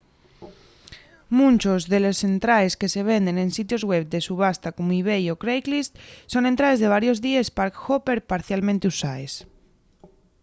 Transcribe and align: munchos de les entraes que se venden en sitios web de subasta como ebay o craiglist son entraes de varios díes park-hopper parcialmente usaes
munchos 1.37 1.81
de 1.91 1.97
les 2.03 2.19
entraes 2.31 2.73
que 2.79 2.91
se 2.93 3.01
venden 3.11 3.35
en 3.43 3.49
sitios 3.57 3.83
web 3.91 4.03
de 4.13 4.23
subasta 4.27 4.69
como 4.75 4.95
ebay 4.99 5.23
o 5.33 5.39
craiglist 5.43 5.93
son 6.33 6.43
entraes 6.51 6.79
de 6.81 6.91
varios 6.95 7.21
díes 7.25 7.53
park-hopper 7.57 8.17
parcialmente 8.31 8.89
usaes 8.93 9.33